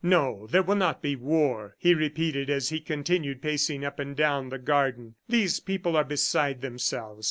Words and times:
"No, 0.03 0.47
there 0.49 0.63
will 0.63 0.77
not 0.77 1.03
be 1.03 1.15
war," 1.15 1.75
he 1.77 1.93
repeated 1.93 2.49
as 2.49 2.69
he 2.69 2.79
continued 2.79 3.39
pacing 3.39 3.85
up 3.85 3.99
and 3.99 4.15
down 4.15 4.49
the 4.49 4.57
garden. 4.57 5.13
"These 5.29 5.59
people 5.59 5.95
are 5.95 6.03
beside 6.03 6.61
themselves. 6.61 7.19